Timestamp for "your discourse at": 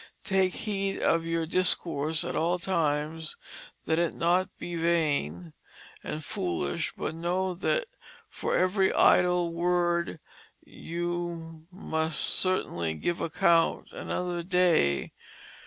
1.27-2.35